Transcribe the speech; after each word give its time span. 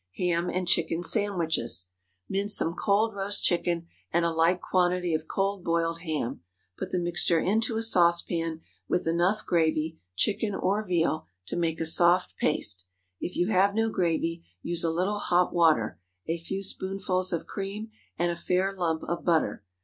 HAM 0.17 0.49
AND 0.49 0.67
CHICKEN 0.67 1.03
SANDWICHES. 1.03 1.89
Mince 2.27 2.55
some 2.57 2.73
cold 2.73 3.13
roast 3.13 3.43
chicken, 3.43 3.85
and 4.11 4.25
a 4.25 4.31
like 4.31 4.59
quantity 4.59 5.13
of 5.13 5.27
cold 5.27 5.63
boiled 5.63 5.99
ham. 5.99 6.41
Put 6.75 6.89
the 6.89 6.97
mixture 6.97 7.39
into 7.39 7.77
a 7.77 7.83
saucepan, 7.83 8.61
with 8.87 9.05
enough 9.05 9.45
gravy—chicken 9.45 10.55
or 10.55 10.81
veal—to 10.83 11.55
make 11.55 11.79
a 11.79 11.85
soft 11.85 12.35
paste. 12.37 12.87
If 13.19 13.35
you 13.35 13.49
have 13.49 13.75
no 13.75 13.91
gravy, 13.91 14.43
use 14.63 14.83
a 14.83 14.89
little 14.89 15.19
hot 15.19 15.53
water, 15.53 15.99
a 16.27 16.39
few 16.39 16.63
spoonfuls 16.63 17.31
of 17.31 17.45
cream, 17.45 17.91
and 18.17 18.31
a 18.31 18.35
fair 18.35 18.73
lump 18.73 19.03
of 19.03 19.23
butter. 19.23 19.63